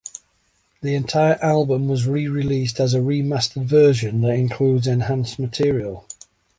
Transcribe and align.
The 0.81 0.95
entire 0.95 1.37
album 1.43 1.87
was 1.87 2.07
re-released 2.07 2.79
as 2.79 2.95
a 2.95 3.01
remastered 3.01 3.65
version 3.65 4.21
that 4.21 4.33
includes 4.33 4.87
enhanced 4.87 5.37
material. 5.37 6.07